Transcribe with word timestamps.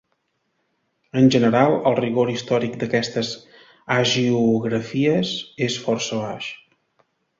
En 1.19 1.27
general, 1.35 1.73
el 1.91 1.97
rigor 1.99 2.31
històric 2.33 2.77
d'aquestes 2.83 3.29
hagiografies 3.97 5.35
és 5.67 5.79
força 5.85 6.23
baix. 6.23 6.49